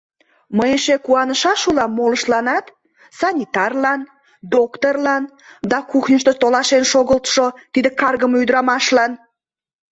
[0.57, 2.65] —Мый эше куанышаш улам молыштланат:
[3.19, 4.01] санитарлан,
[4.53, 5.23] доктырлан
[5.71, 9.11] да кухньышто толашен шогылтшо тиде каргыме ӱдырамашлан!